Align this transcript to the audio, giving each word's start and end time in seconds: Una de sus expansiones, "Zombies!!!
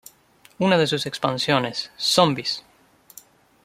Una 0.57 0.79
de 0.79 0.87
sus 0.87 1.05
expansiones, 1.05 1.91
"Zombies!!! 1.95 2.63